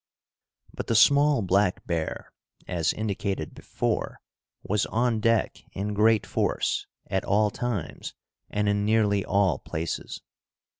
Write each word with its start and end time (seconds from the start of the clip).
But 0.73 0.87
the 0.87 0.95
small 0.95 1.43
black 1.43 1.85
bear, 1.85 2.33
as 2.67 2.91
indicated 2.91 3.53
before, 3.53 4.19
was 4.63 4.87
on 4.87 5.19
deck 5.19 5.63
in 5.73 5.93
great 5.93 6.25
force, 6.25 6.87
at 7.11 7.23
all 7.23 7.51
times 7.51 8.15
and 8.49 8.67
in 8.67 8.83
nearly 8.83 9.23
all 9.23 9.59
places. 9.59 10.23